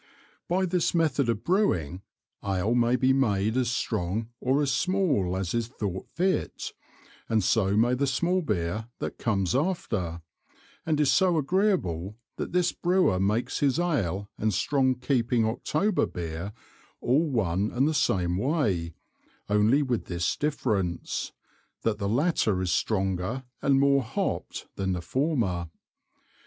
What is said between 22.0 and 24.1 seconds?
latter is stronger and more